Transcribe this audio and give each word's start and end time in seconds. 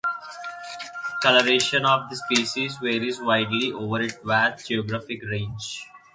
Colouration 1.21 1.85
of 1.85 2.09
this 2.09 2.23
species 2.23 2.75
varies 2.77 3.21
widely 3.21 3.71
over 3.71 4.01
its 4.01 4.17
vast 4.25 4.67
geographic 4.67 5.21
range. 5.29 5.85